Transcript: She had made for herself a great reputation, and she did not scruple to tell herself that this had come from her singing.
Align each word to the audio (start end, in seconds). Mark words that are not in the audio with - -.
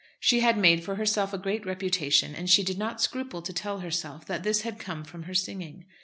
She 0.19 0.39
had 0.39 0.57
made 0.57 0.83
for 0.83 0.95
herself 0.95 1.31
a 1.31 1.37
great 1.37 1.63
reputation, 1.63 2.33
and 2.33 2.49
she 2.49 2.63
did 2.63 2.79
not 2.79 2.99
scruple 2.99 3.43
to 3.43 3.53
tell 3.53 3.81
herself 3.81 4.25
that 4.25 4.41
this 4.41 4.61
had 4.63 4.79
come 4.79 5.03
from 5.03 5.23
her 5.29 5.35
singing. 5.35 5.85